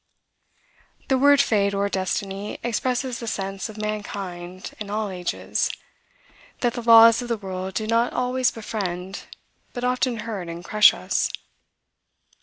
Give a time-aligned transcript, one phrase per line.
[1.09, 5.69] The word Fate, or Destiny, expresses the sense of mankind, in all ages,
[6.61, 9.25] that the laws of the world do not always befriend,
[9.73, 11.29] but often hurt and crush us.